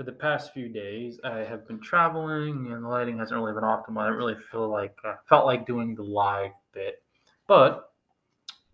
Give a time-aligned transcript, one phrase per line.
[0.00, 3.64] for the past few days, I have been traveling and the lighting hasn't really been
[3.64, 3.98] optimal.
[4.00, 7.02] I don't really feel like uh, felt like doing the live bit,
[7.46, 7.92] but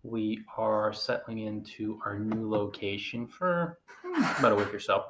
[0.04, 3.80] we are settling into our new location for
[4.38, 5.06] about a week or so.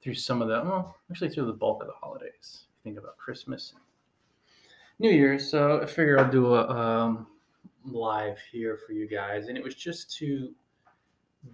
[0.00, 2.66] Through some of the, well, actually through the bulk of the holidays.
[2.84, 3.74] Think about Christmas,
[5.00, 5.50] New Year's.
[5.50, 7.26] So I figure I'll do a um,
[7.84, 10.54] live here for you guys, and it was just to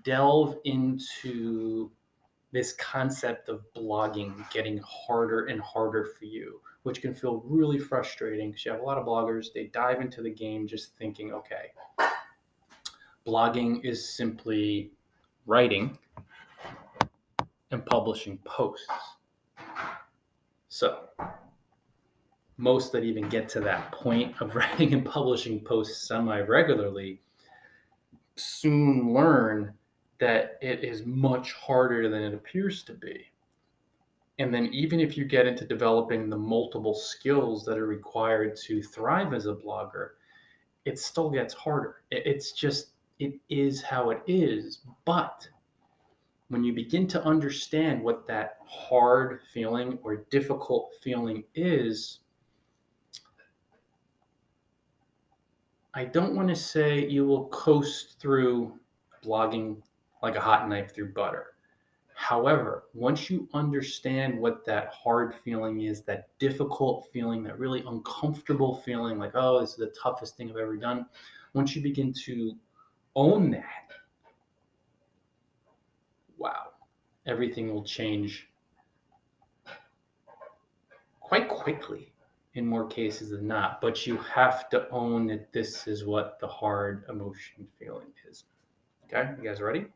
[0.02, 1.90] delve into
[2.56, 8.50] this concept of blogging getting harder and harder for you, which can feel really frustrating
[8.50, 11.70] because you have a lot of bloggers, they dive into the game just thinking, okay,
[13.26, 14.90] blogging is simply
[15.44, 15.98] writing
[17.72, 18.86] and publishing posts.
[20.70, 21.10] So,
[22.56, 27.20] most that even get to that point of writing and publishing posts semi regularly
[28.36, 29.74] soon learn
[30.18, 33.26] that it is much harder than it appears to be.
[34.38, 38.82] And then, even if you get into developing the multiple skills that are required to
[38.82, 40.10] thrive as a blogger,
[40.84, 42.02] it still gets harder.
[42.10, 44.80] It's just, it is how it is.
[45.06, 45.48] But
[46.48, 52.20] when you begin to understand what that hard feeling or difficult feeling is,
[55.94, 58.78] I don't want to say you will coast through
[59.24, 59.78] blogging
[60.26, 61.52] like a hot knife through butter.
[62.14, 68.76] However, once you understand what that hard feeling is, that difficult feeling, that really uncomfortable
[68.76, 71.06] feeling, like, oh, this is the toughest thing I've ever done,
[71.52, 72.56] once you begin to
[73.14, 73.92] own that,
[76.38, 76.70] wow,
[77.26, 78.48] everything will change
[81.20, 82.12] quite quickly
[82.54, 83.80] in more cases than not.
[83.80, 88.44] But you have to own that this is what the hard emotion feeling is.
[89.04, 89.86] Okay, you guys ready?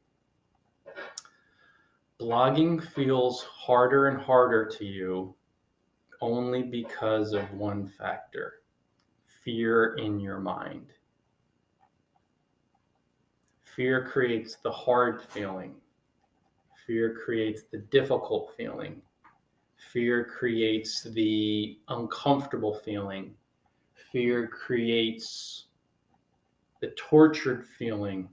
[2.21, 5.35] Blogging feels harder and harder to you
[6.21, 8.61] only because of one factor
[9.43, 10.89] fear in your mind.
[13.75, 15.77] Fear creates the hard feeling.
[16.87, 19.01] Fear creates the difficult feeling.
[19.91, 23.35] Fear creates the uncomfortable feeling.
[24.13, 25.69] Fear creates
[26.83, 28.29] the tortured feeling,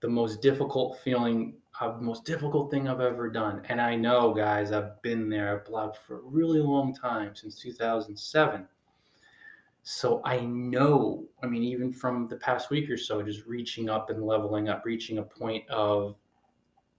[0.00, 3.62] the most difficult feeling uh, most difficult thing I've ever done.
[3.68, 5.54] And I know, guys, I've been there.
[5.54, 8.66] I've blogged for a really long time, since 2007.
[9.84, 14.10] So I know, I mean, even from the past week or so, just reaching up
[14.10, 16.16] and leveling up, reaching a point of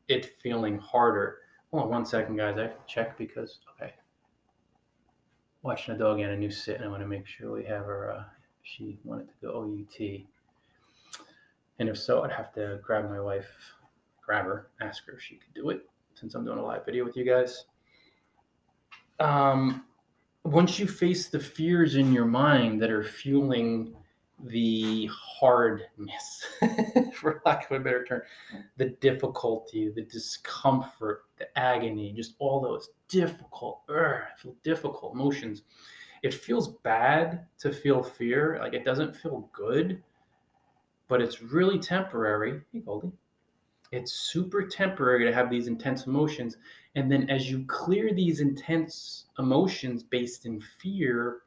[0.10, 1.40] it feeling harder.
[1.72, 2.58] Hold on one second, guys.
[2.58, 3.94] I have to check because, okay.
[5.62, 7.86] Watching a dog and a new sit, and I want to make sure we have
[7.86, 8.12] her.
[8.12, 8.24] Uh,
[8.64, 10.26] she wanted to go OUT.
[11.80, 13.48] And if so, I'd have to grab my wife
[14.26, 17.04] grab her, ask her if she could do it, since I'm doing a live video
[17.04, 17.66] with you guys.
[19.20, 19.86] Um,
[20.44, 23.96] once you face the fears in your mind that are fueling
[24.46, 26.46] the hardness,
[27.14, 28.22] for lack of a better term,
[28.78, 35.64] the difficulty, the discomfort, the agony, just all those difficult, feel difficult emotions.
[36.24, 38.58] It feels bad to feel fear.
[38.62, 40.02] Like it doesn't feel good,
[41.08, 42.62] but it's really temporary.
[42.72, 43.12] Hey, Goldie
[43.94, 46.58] it's super temporary to have these intense emotions.
[46.96, 51.42] And then as you clear these intense emotions based in fear,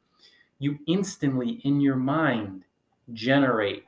[0.59, 2.63] you instantly in your mind
[3.13, 3.83] generate,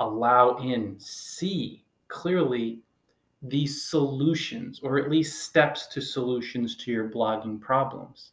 [0.00, 2.80] allow in, see clearly
[3.42, 8.32] these solutions, or at least steps to solutions to your blogging problems.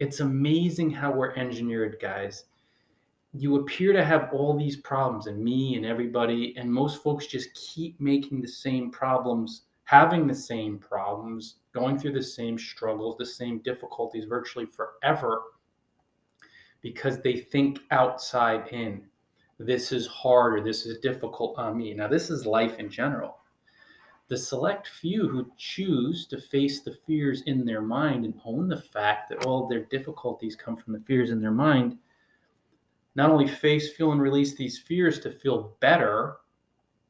[0.00, 2.44] It's amazing how we're engineered, guys
[3.36, 7.52] you appear to have all these problems and me and everybody and most folks just
[7.54, 13.26] keep making the same problems having the same problems going through the same struggles the
[13.26, 15.42] same difficulties virtually forever
[16.84, 19.02] because they think outside in.
[19.58, 21.94] This is hard or this is difficult on me.
[21.94, 23.38] Now this is life in general.
[24.28, 28.80] The select few who choose to face the fears in their mind and own the
[28.80, 31.96] fact that all their difficulties come from the fears in their mind
[33.14, 36.36] not only face, feel, and release these fears to feel better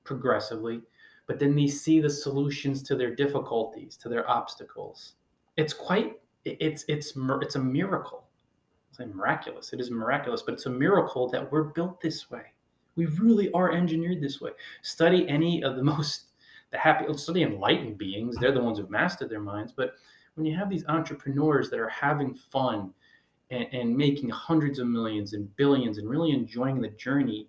[0.05, 0.83] progressively,
[1.27, 5.15] but then they see the solutions to their difficulties, to their obstacles.
[5.57, 8.25] It's quite, it's it's it's a miracle.
[8.91, 9.73] It's like miraculous.
[9.73, 12.53] It is miraculous, but it's a miracle that we're built this way.
[12.97, 14.51] We really are engineered this way.
[14.83, 16.27] Study any of the most
[16.71, 18.37] the happy, study enlightened beings.
[18.37, 19.73] They're the ones who've mastered their minds.
[19.75, 19.95] But
[20.35, 22.93] when you have these entrepreneurs that are having fun,
[23.51, 27.49] and, and making hundreds of millions and billions and really enjoying the journey,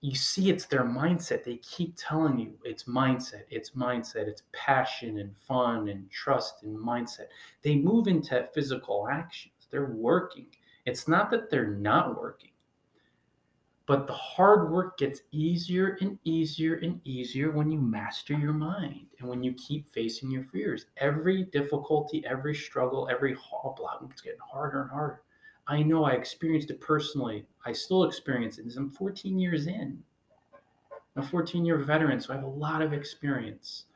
[0.00, 1.44] you see it's their mindset.
[1.44, 6.76] They keep telling you it's mindset, it's mindset, it's passion and fun and trust and
[6.76, 7.26] mindset.
[7.62, 9.54] They move into physical actions.
[9.70, 10.46] They're working.
[10.86, 12.49] It's not that they're not working,
[13.90, 19.06] but the hard work gets easier and easier and easier when you master your mind
[19.18, 20.86] and when you keep facing your fears.
[20.98, 25.22] Every difficulty, every struggle, every hobble, it's getting harder and harder.
[25.66, 27.44] I know I experienced it personally.
[27.66, 28.66] I still experience it.
[28.76, 30.00] I'm 14 years in.
[31.16, 33.86] I'm a 14 year veteran, so I have a lot of experience.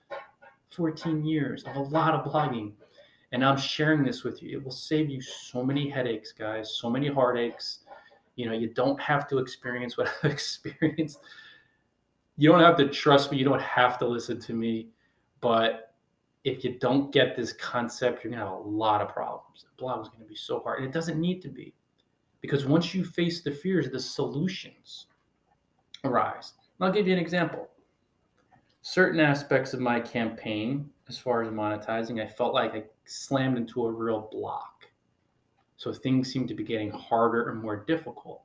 [0.75, 2.73] 14 years of a lot of blogging.
[3.31, 4.59] And I'm sharing this with you.
[4.59, 7.84] It will save you so many headaches, guys, so many heartaches.
[8.37, 11.21] You know, you don't have to experience what I've experienced.
[12.37, 13.39] You don't have to trust me.
[13.39, 14.89] You don't have to listen to me.
[15.41, 15.95] But
[16.45, 19.65] if you don't get this concept, you're going to have a lot of problems.
[19.65, 20.81] The blog is going to be so hard.
[20.81, 21.75] And it doesn't need to be.
[22.41, 25.07] Because once you face the fears, the solutions
[26.05, 26.53] arise.
[26.81, 27.69] I'll give you an example.
[28.83, 33.87] Certain aspects of my campaign, as far as monetizing, I felt like I slammed into
[33.87, 34.74] a real block.
[35.85, 38.43] So things seemed to be getting harder and more difficult.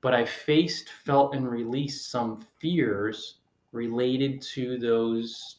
[0.00, 3.36] But I faced, felt, and released some fears
[3.70, 5.58] related to those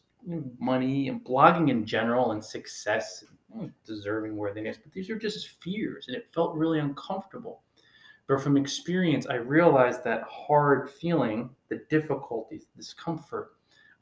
[0.60, 3.24] money and blogging in general and success,
[3.54, 4.78] and deserving worthiness.
[4.78, 7.62] But these are just fears, and it felt really uncomfortable.
[8.28, 13.54] But from experience, I realized that hard feeling, the difficulties, discomfort,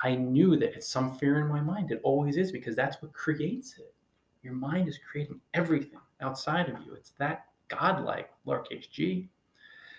[0.01, 1.91] I knew that it's some fear in my mind.
[1.91, 3.93] It always is because that's what creates it.
[4.41, 6.93] Your mind is creating everything outside of you.
[6.93, 9.29] It's that godlike, lowercase g.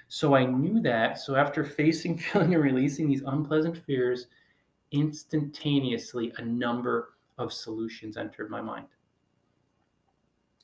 [0.09, 1.19] So I knew that.
[1.19, 4.27] So after facing, feeling, and releasing these unpleasant fears,
[4.93, 8.87] instantaneously a number of solutions entered my mind.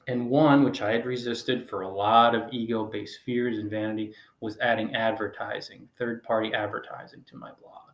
[0.09, 4.15] And one, which I had resisted for a lot of ego based fears and vanity,
[4.41, 7.91] was adding advertising, third party advertising to my blog.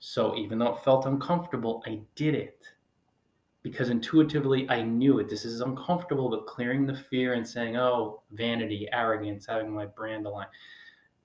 [0.00, 2.62] So even though it felt uncomfortable, I did it
[3.64, 5.28] because intuitively I knew it.
[5.28, 10.26] This is uncomfortable, but clearing the fear and saying, oh, vanity, arrogance, having my brand
[10.26, 10.50] aligned.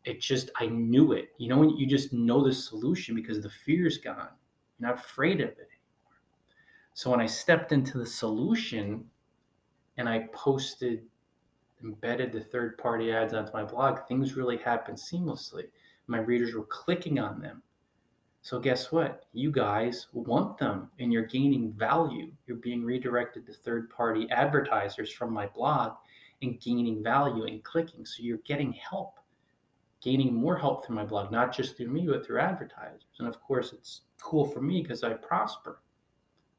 [0.06, 1.34] It just, I knew it.
[1.38, 4.30] You know, when you just know the solution because the fear's gone,
[4.80, 6.18] you're not afraid of it anymore.
[6.94, 9.04] So when I stepped into the solution
[9.98, 11.04] and I posted,
[11.84, 15.66] embedded the third party ads onto my blog, things really happened seamlessly.
[16.08, 17.62] My readers were clicking on them
[18.50, 19.25] so guess what?
[19.31, 22.31] You guys want them and you're gaining value.
[22.48, 25.92] You're being redirected to third party advertisers from my blog
[26.42, 28.07] and gaining value and clicking.
[28.07, 29.19] So you're getting help,
[30.01, 33.04] gaining more help through my blog, not just through me, but through advertisers.
[33.19, 35.84] And of course, it's cool for me because I prosper.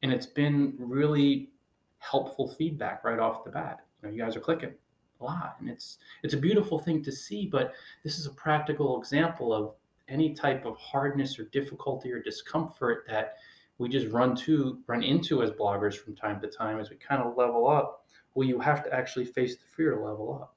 [0.05, 1.51] And it's been really
[1.99, 3.81] helpful feedback right off the bat.
[4.01, 4.75] You know, you guys are clicking
[5.21, 5.57] a lot.
[5.59, 7.73] And it's it's a beautiful thing to see, but
[8.05, 9.75] this is a practical example of
[10.11, 13.37] any type of hardness or difficulty or discomfort that
[13.79, 17.23] we just run to run into as bloggers from time to time as we kind
[17.23, 18.05] of level up
[18.35, 20.55] well you have to actually face the fear to level up.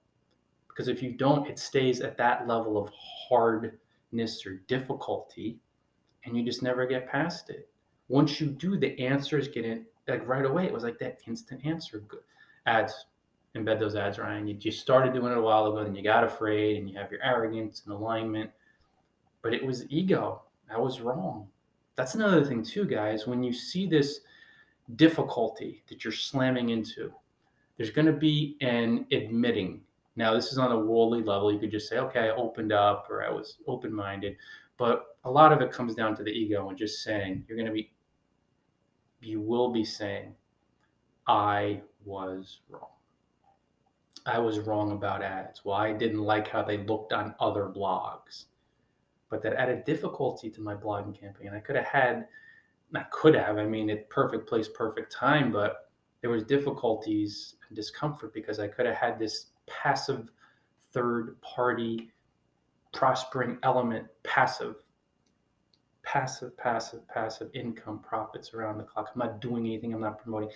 [0.68, 2.92] Because if you don't it stays at that level of
[3.30, 5.60] hardness or difficulty
[6.26, 7.70] and you just never get past it.
[8.08, 11.66] Once you do the answers get in like right away it was like that instant
[11.66, 12.04] answer
[12.66, 13.06] ads
[13.56, 14.48] embed those ads ryan.
[14.48, 17.12] You just started doing it a while ago then you got afraid and you have
[17.12, 18.52] your arrogance and alignment
[19.44, 20.42] but it was ego.
[20.72, 21.48] I was wrong.
[21.96, 23.28] That's another thing, too, guys.
[23.28, 24.22] When you see this
[24.96, 27.14] difficulty that you're slamming into,
[27.78, 29.82] there's going to be an admitting.
[30.16, 31.52] Now, this is on a worldly level.
[31.52, 34.38] You could just say, okay, I opened up or I was open minded.
[34.78, 37.68] But a lot of it comes down to the ego and just saying, you're going
[37.68, 37.92] to be,
[39.22, 40.34] you will be saying,
[41.28, 42.90] I was wrong.
[44.26, 45.66] I was wrong about ads.
[45.66, 48.46] Well, I didn't like how they looked on other blogs
[49.34, 51.50] but that added difficulty to my blogging campaign.
[51.56, 52.28] I could have had,
[52.92, 55.90] not could have, I mean, it perfect place, perfect time, but
[56.22, 60.30] there was difficulties and discomfort because I could have had this passive
[60.92, 62.12] third party
[62.94, 64.76] prospering element, passive,
[66.04, 69.10] passive, passive, passive income profits around the clock.
[69.16, 69.96] I'm not doing anything.
[69.96, 70.50] I'm not promoting.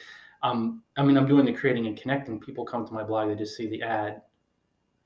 [0.44, 2.40] Um, I mean, I'm doing the creating and connecting.
[2.40, 4.22] People come to my blog, they just see the ad.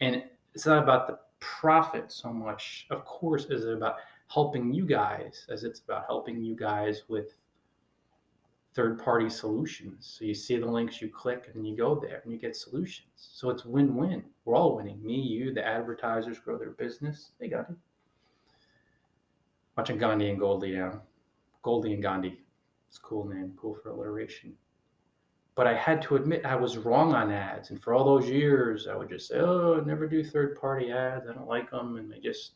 [0.02, 3.98] And it's not about the profit so much, of course, is it about
[4.30, 7.36] helping you guys as it's about helping you guys with
[8.74, 10.16] third party solutions.
[10.18, 13.10] So you see the links, you click, and you go there and you get solutions.
[13.16, 14.24] So it's win win.
[14.46, 15.04] We're all winning.
[15.04, 17.32] Me, you, the advertisers grow their business.
[17.40, 17.76] They got it.
[19.76, 21.02] Watching Gandhi and Goldie down.
[21.64, 22.40] Goldie and Gandhi.
[22.88, 24.54] It's a cool name, cool for alliteration
[25.56, 27.72] but I had to admit I was wrong on ads.
[27.72, 31.28] And for all those years, I would just say, "Oh, I never do third-party ads.
[31.28, 32.54] I don't like them," and they just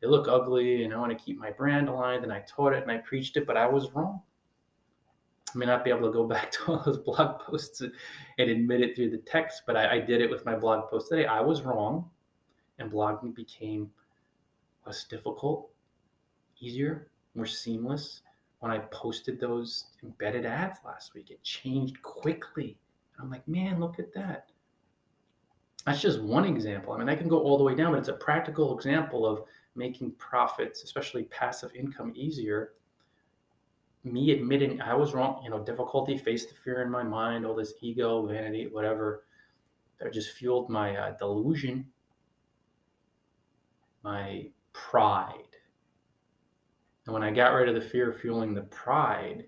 [0.00, 2.24] they look ugly and I want to keep my brand aligned.
[2.24, 4.22] And I taught it and I preached it, but I was wrong.
[5.54, 7.92] I may not be able to go back to all those blog posts and
[8.38, 11.26] admit it through the text, but I, I did it with my blog post today.
[11.26, 12.08] I was wrong,
[12.78, 13.90] and blogging became
[14.86, 15.70] less difficult,
[16.60, 18.22] easier, more seamless.
[18.60, 22.76] When I posted those embedded ads last week, it changed quickly.
[23.20, 24.50] I'm like, man, look at that.
[25.86, 26.92] That's just one example.
[26.92, 29.44] I mean, I can go all the way down, but it's a practical example of
[29.74, 32.72] making profits, especially passive income, easier.
[34.04, 37.54] Me admitting I was wrong, you know, difficulty, faced the fear in my mind, all
[37.54, 39.24] this ego, vanity, whatever,
[40.00, 41.86] that just fueled my uh, delusion,
[44.02, 45.47] my pride.
[47.08, 49.46] And when I got rid of the fear fueling the pride,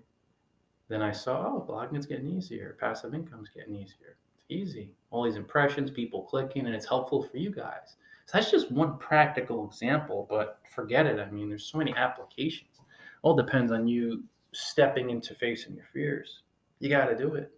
[0.87, 4.17] then I saw, oh, blogging is getting easier, passive income is getting easier.
[4.33, 4.95] It's easy.
[5.11, 7.97] All these impressions, people clicking, and it's helpful for you guys.
[8.25, 11.19] So that's just one practical example, but forget it.
[11.19, 12.79] I mean, there's so many applications.
[13.21, 16.41] All depends on you stepping into facing your fears.
[16.79, 17.51] You got to do it.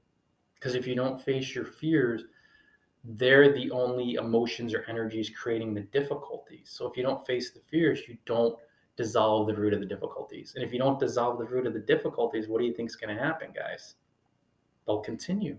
[0.55, 2.25] Because if you don't face your fears,
[3.05, 6.67] they're the only emotions or energies creating the difficulties.
[6.73, 8.59] So if you don't face the fears, you don't
[8.95, 10.53] dissolve the root of the difficulties.
[10.55, 12.95] And if you don't dissolve the root of the difficulties, what do you think is
[12.95, 13.95] going to happen, guys?
[14.85, 15.57] They'll continue.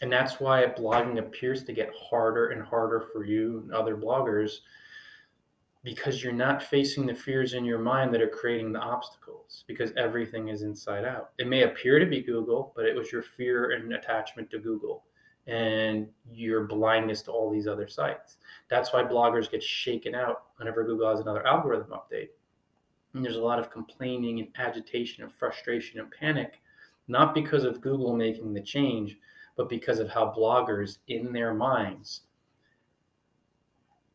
[0.00, 4.58] And that's why blogging appears to get harder and harder for you and other bloggers
[5.84, 9.92] because you're not facing the fears in your mind that are creating the obstacles because
[9.96, 11.30] everything is inside out.
[11.38, 15.04] It may appear to be Google, but it was your fear and attachment to Google
[15.46, 18.38] and your blindness to all these other sites.
[18.70, 22.28] That's why bloggers get shaken out whenever Google has another algorithm update.
[23.14, 26.60] And there's a lot of complaining and agitation and frustration and panic,
[27.06, 29.16] not because of Google making the change,
[29.56, 32.22] but because of how bloggers in their minds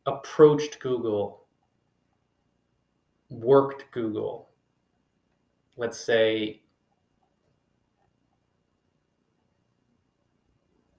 [0.06, 1.46] approached Google
[3.30, 4.50] worked Google,
[5.76, 6.62] let's say,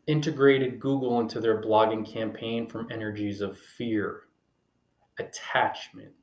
[0.08, 4.24] integrated Google into their blogging campaign from energies of fear,
[5.20, 6.13] attachment,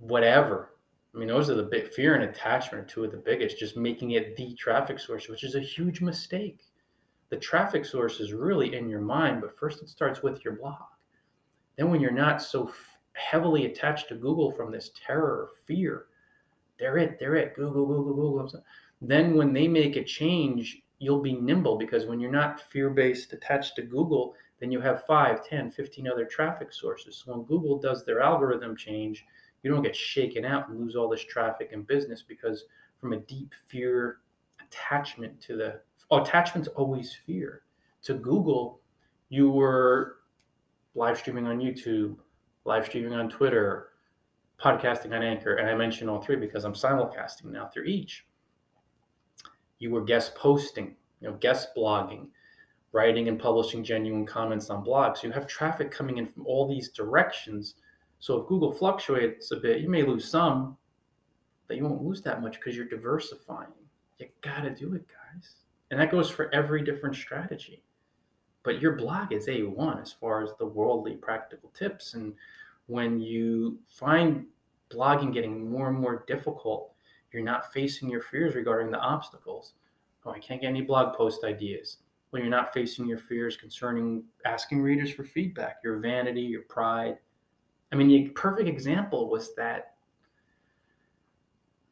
[0.00, 0.74] whatever.
[1.14, 3.76] I mean, those are the big fear and attachment are two of the biggest, just
[3.76, 6.66] making it the traffic source, which is a huge mistake.
[7.30, 10.78] The traffic source is really in your mind, but first it starts with your blog.
[11.76, 12.70] Then, when you're not so
[13.12, 16.06] heavily attached to Google from this terror, fear.
[16.78, 18.64] They're it, they're it, Google, Google, Google.
[19.02, 23.32] Then when they make a change, you'll be nimble because when you're not fear based
[23.32, 27.22] attached to Google, then you have 5, 10, 15 other traffic sources.
[27.24, 29.24] So when Google does their algorithm change,
[29.62, 32.64] you don't get shaken out and lose all this traffic and business because
[33.00, 34.18] from a deep fear
[34.60, 37.62] attachment to the oh, attachment's always fear.
[38.02, 38.80] To Google,
[39.28, 40.16] you were
[40.94, 42.16] live streaming on YouTube,
[42.64, 43.88] live streaming on Twitter,
[44.62, 48.26] podcasting on Anchor, and I mention all three because I'm simulcasting now through each.
[49.78, 52.26] You were guest posting, you know, guest blogging,
[52.92, 55.22] writing and publishing genuine comments on blogs.
[55.22, 57.76] You have traffic coming in from all these directions.
[58.20, 60.76] So if Google fluctuates a bit, you may lose some,
[61.66, 63.68] but you won't lose that much because you're diversifying.
[64.18, 65.54] You got to do it, guys.
[65.90, 67.82] And that goes for every different strategy
[68.62, 72.14] but your blog is A1 as far as the worldly practical tips.
[72.14, 72.34] And
[72.86, 74.46] when you find
[74.90, 76.92] blogging getting more and more difficult,
[77.32, 79.74] you're not facing your fears regarding the obstacles.
[80.24, 81.98] Oh, I can't get any blog post ideas.
[82.30, 87.16] Well, you're not facing your fears concerning asking readers for feedback, your vanity, your pride.
[87.92, 89.94] I mean, the perfect example was that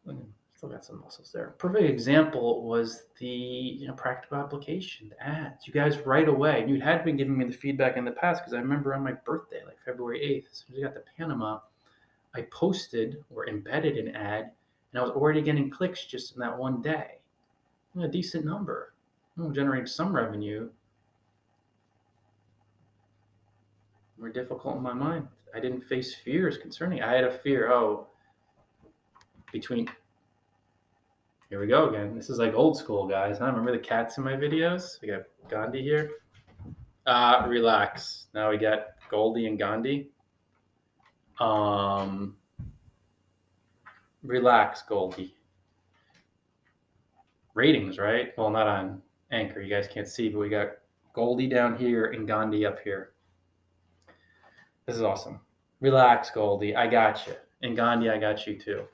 [0.09, 0.17] oh,
[0.57, 1.55] still got some muscles there.
[1.59, 5.67] Perfect example was the you know practical application, the ads.
[5.67, 8.55] You guys right away, you had been giving me the feedback in the past because
[8.55, 11.61] I remember on my birthday, like February 8th, as soon as I got to Panama,
[12.35, 14.53] I posted or embedded an ad
[14.93, 17.19] and I was already getting clicks just in that one day.
[18.01, 18.95] A decent number.
[19.35, 20.71] Hmm, I'm generating some revenue.
[24.19, 25.27] More difficult in my mind.
[25.55, 27.03] I didn't face fears concerning.
[27.03, 28.09] I had a fear, oh,
[29.53, 29.89] between
[31.49, 32.15] here we go again.
[32.15, 33.39] This is like old school, guys.
[33.39, 33.47] Huh?
[33.47, 35.01] Remember the cats in my videos?
[35.01, 36.11] We got Gandhi here.
[37.07, 38.27] Uh, relax.
[38.35, 40.11] Now we got Goldie and Gandhi.
[41.41, 42.37] Um,
[44.23, 45.35] relax, Goldie.
[47.55, 48.33] Ratings, right?
[48.37, 49.01] Well, not on
[49.33, 49.63] Anchor.
[49.63, 50.73] You guys can't see, but we got
[51.15, 53.13] Goldie down here and Gandhi up here.
[54.89, 55.39] This is awesome.
[55.81, 56.75] Relax, Goldie.
[56.75, 57.35] I got you.
[57.63, 58.85] And Gandhi, I got you too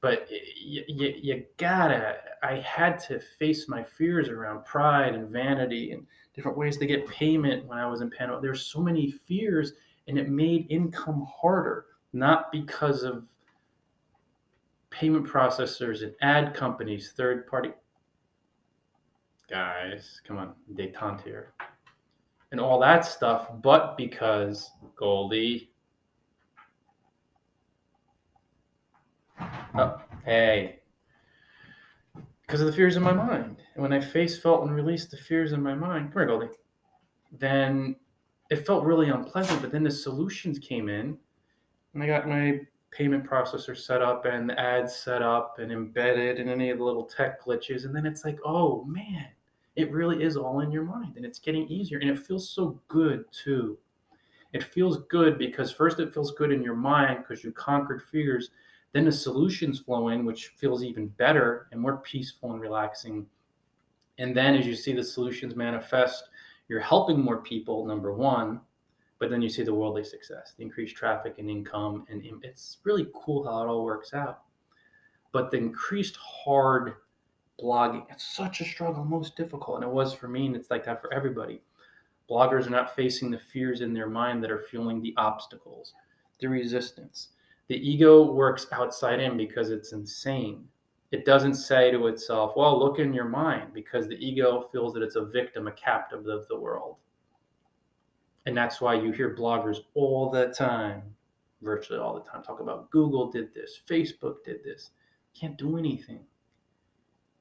[0.00, 5.92] but you, you, you, gotta i had to face my fears around pride and vanity
[5.92, 9.72] and different ways to get payment when i was in panama there's so many fears
[10.06, 13.24] and it made income harder, not because of
[14.90, 17.70] payment processors and ad companies, third party.
[19.50, 21.54] Guys, come on, detente here.
[22.52, 25.72] And all that stuff, but because Goldie.
[29.76, 30.80] Oh, hey.
[32.42, 33.56] Because of the fears in my mind.
[33.74, 36.48] And when I face, felt, and released the fears in my mind, come here, Goldie,
[37.32, 37.96] then
[38.50, 39.60] it felt really unpleasant.
[39.60, 41.18] But then the solutions came in,
[41.94, 42.60] and I got my
[42.94, 46.84] payment processor set up and the ads set up and embedded and any of the
[46.84, 47.84] little tech glitches.
[47.84, 49.26] And then it's like, oh man,
[49.76, 51.98] it really is all in your mind and it's getting easier.
[51.98, 53.78] And it feels so good too.
[54.52, 58.50] It feels good because first it feels good in your mind because you conquered fears.
[58.92, 63.26] Then the solutions flow in, which feels even better and more peaceful and relaxing.
[64.18, 66.28] And then as you see the solutions manifest,
[66.68, 68.60] you're helping more people, number one,
[69.18, 73.08] but then you see the worldly success, the increased traffic and income, and it's really
[73.14, 74.42] cool how it all works out.
[75.32, 76.94] But the increased hard
[77.62, 80.84] blogging, it's such a struggle, most difficult, and it was for me, and it's like
[80.84, 81.60] that for everybody.
[82.28, 85.92] Bloggers are not facing the fears in their mind that are fueling the obstacles,
[86.40, 87.28] the resistance.
[87.68, 90.66] The ego works outside in because it's insane.
[91.12, 95.02] It doesn't say to itself, well, look in your mind, because the ego feels that
[95.02, 96.96] it's a victim, a captive of the world.
[98.46, 101.02] And that's why you hear bloggers all the time,
[101.62, 104.90] virtually all the time, talk about Google did this, Facebook did this.
[105.38, 106.20] Can't do anything.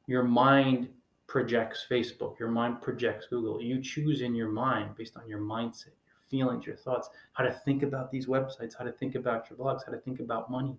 [0.08, 0.90] Your mind
[1.28, 3.62] projects Facebook, your mind projects Google.
[3.62, 7.52] You choose in your mind based on your mindset, your feelings, your thoughts, how to
[7.52, 10.78] think about these websites, how to think about your blogs, how to think about money.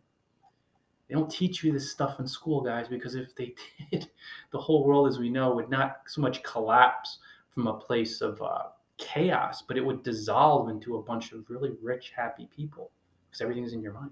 [1.08, 3.54] They don't teach you this stuff in school, guys, because if they
[3.90, 4.08] did,
[4.52, 7.18] the whole world as we know would not so much collapse
[7.50, 8.64] from a place of uh,
[8.96, 12.90] chaos, but it would dissolve into a bunch of really rich, happy people
[13.28, 14.10] because everything's in your mind.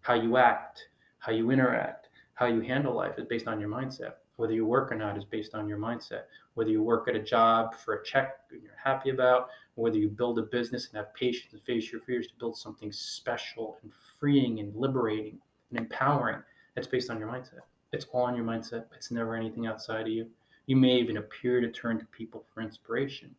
[0.00, 0.88] How you act,
[1.18, 1.99] how you interact,
[2.40, 4.14] how you handle life is based on your mindset.
[4.36, 6.22] Whether you work or not is based on your mindset.
[6.54, 10.08] Whether you work at a job for a check and you're happy about, whether you
[10.08, 13.92] build a business and have patience and face your fears to build something special and
[14.18, 15.38] freeing and liberating
[15.70, 16.42] and empowering,
[16.74, 17.60] that's based on your mindset.
[17.92, 18.86] It's all on your mindset.
[18.96, 20.26] It's never anything outside of you.
[20.66, 23.34] You may even appear to turn to people for inspiration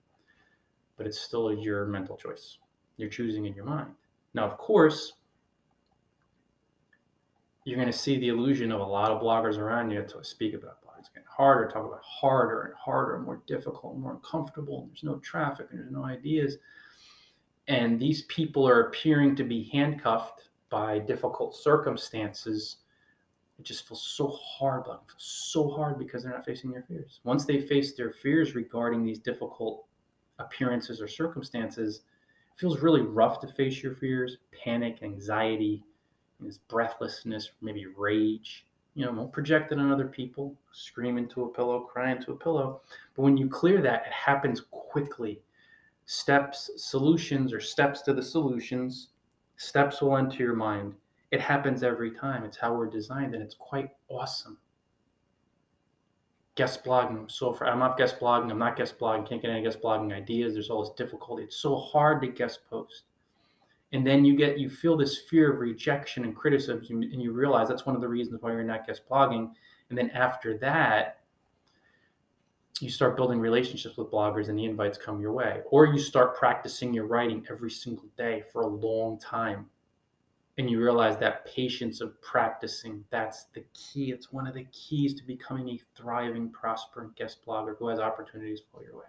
[1.01, 2.59] but it's still your mental choice.
[2.97, 3.89] You're choosing in your mind.
[4.35, 5.13] Now, of course,
[7.63, 10.53] you're going to see the illusion of a lot of bloggers around you to speak
[10.53, 14.87] about blogs getting harder, talk about harder and harder, more difficult, more uncomfortable.
[14.87, 16.57] There's no traffic and there's no ideas.
[17.67, 22.77] And these people are appearing to be handcuffed by difficult circumstances.
[23.59, 27.19] It just feels so hard, blogging feels so hard because they're not facing their fears.
[27.23, 29.85] Once they face their fears regarding these difficult
[30.39, 32.01] appearances or circumstances,
[32.55, 35.83] it feels really rough to face your fears, panic, anxiety,
[36.47, 38.65] this breathlessness, maybe rage.
[38.95, 42.35] You know, don't project it on other people, scream into a pillow, cry into a
[42.35, 42.81] pillow.
[43.15, 45.41] But when you clear that, it happens quickly.
[46.05, 49.09] Steps, solutions, or steps to the solutions,
[49.55, 50.93] steps will enter your mind.
[51.31, 52.43] It happens every time.
[52.43, 54.57] It's how we're designed, and it's quite awesome
[56.55, 57.29] guest blogging.
[57.31, 60.13] So for I'm not guest blogging, I'm not guest blogging, can't get any guest blogging
[60.13, 60.53] ideas.
[60.53, 61.43] There's all this difficulty.
[61.43, 63.03] It's so hard to guest post.
[63.93, 67.67] And then you get you feel this fear of rejection and criticism, and you realize
[67.67, 69.51] that's one of the reasons why you're not guest blogging.
[69.89, 71.19] And then after that,
[72.79, 75.61] you start building relationships with bloggers and the invites come your way.
[75.69, 79.67] Or you start practicing your writing every single day for a long time
[80.57, 85.13] and you realize that patience of practicing that's the key it's one of the keys
[85.13, 89.05] to becoming a thriving prospering guest blogger who has opportunities flow your way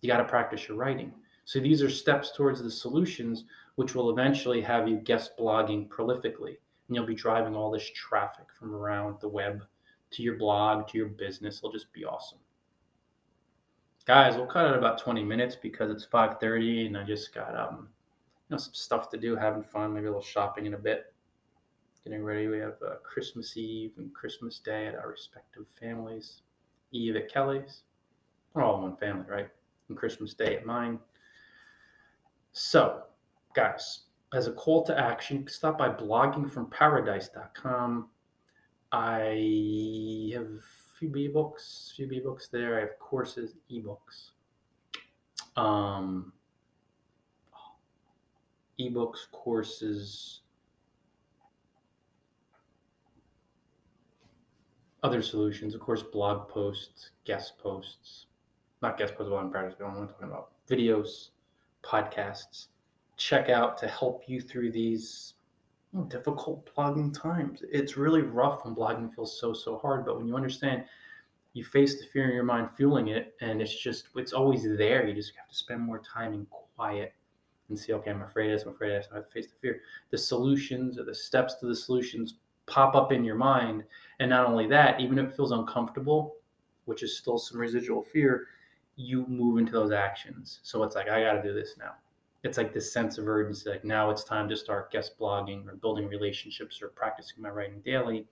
[0.00, 1.12] you got to practice your writing
[1.46, 3.44] so these are steps towards the solutions
[3.76, 8.46] which will eventually have you guest blogging prolifically and you'll be driving all this traffic
[8.58, 9.64] from around the web
[10.10, 12.38] to your blog to your business it'll just be awesome
[14.04, 17.88] guys we'll cut it about 20 minutes because it's 5.30 and i just got um
[18.48, 21.12] you know, some stuff to do, having fun, maybe a little shopping in a bit.
[22.04, 22.46] Getting ready.
[22.46, 26.42] We have uh, Christmas Eve and Christmas Day at our respective families.
[26.92, 27.82] Eve at Kelly's.
[28.54, 29.48] We're all one family, right?
[29.88, 31.00] And Christmas Day at mine.
[32.58, 33.02] So,
[33.52, 38.08] guys, as a call to action, stop by bloggingfromparadise.com.
[38.92, 40.60] I have a
[40.98, 42.78] few ebooks, few ebooks there.
[42.78, 44.30] I have courses, ebooks.
[45.56, 46.32] Um,
[48.80, 50.40] ebooks, courses,
[55.02, 58.28] other solutions, of course, blog posts, guest posts,
[58.80, 61.32] not guest posts, I'm proud of, I'm talking about videos,
[61.86, 62.66] podcasts,
[63.16, 65.34] check out to help you through these
[66.08, 67.62] difficult blogging times.
[67.70, 70.04] It's really rough when blogging feels so, so hard.
[70.04, 70.84] But when you understand
[71.54, 75.08] you face the fear in your mind fueling it, and it's just, it's always there.
[75.08, 76.46] You just have to spend more time in
[76.76, 77.14] quiet
[77.70, 79.46] and see, okay, I'm afraid of this, I'm afraid of this, I have to face
[79.46, 79.80] the fear.
[80.10, 82.34] The solutions or the steps to the solutions
[82.66, 83.84] pop up in your mind.
[84.20, 86.36] And not only that, even if it feels uncomfortable,
[86.84, 88.48] which is still some residual fear,
[88.96, 90.60] you move into those actions.
[90.62, 91.92] So it's like, I got to do this now.
[92.42, 93.68] It's like this sense of urgency.
[93.68, 97.80] Like now it's time to start guest blogging or building relationships or practicing my writing
[97.84, 98.26] daily.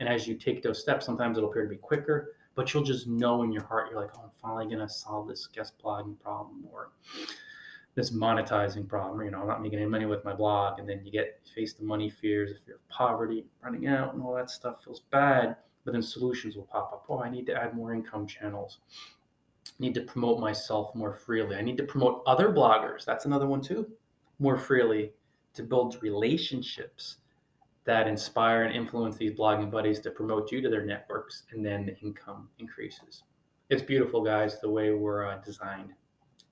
[0.00, 3.06] And as you take those steps, sometimes it'll appear to be quicker, but you'll just
[3.06, 6.18] know in your heart, you're like, oh, I'm finally going to solve this guest blogging
[6.20, 6.90] problem or
[7.94, 9.24] this monetizing problem.
[9.24, 10.78] You know, I'm not making any money with my blog.
[10.78, 14.22] And then you get face the money fears, the fear of poverty, running out, and
[14.22, 15.56] all that stuff feels bad.
[15.84, 17.04] But then solutions will pop up.
[17.08, 18.78] Oh, I need to add more income channels.
[19.78, 21.56] Need to promote myself more freely.
[21.56, 23.04] I need to promote other bloggers.
[23.04, 23.86] That's another one too.
[24.38, 25.12] More freely
[25.54, 27.16] to build relationships
[27.84, 31.86] that inspire and influence these blogging buddies to promote you to their networks, and then
[31.86, 33.24] the income increases.
[33.70, 35.92] It's beautiful, guys, the way we're uh, designed,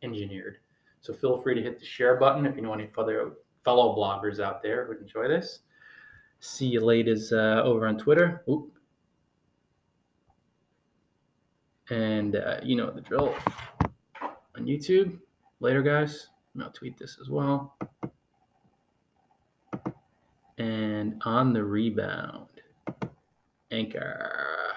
[0.03, 0.59] engineered.
[1.01, 3.33] So feel free to hit the share button if you know any other
[3.65, 5.61] fellow bloggers out there who would enjoy this.
[6.41, 8.43] See you ladies uh, over on Twitter.
[8.49, 8.73] Oop.
[11.91, 13.35] And uh, you know the drill
[14.57, 15.19] on YouTube.
[15.61, 16.29] Later, guys.
[16.61, 17.77] I'll tweet this as well.
[20.59, 22.49] And on the rebound,
[23.71, 24.70] Anchor.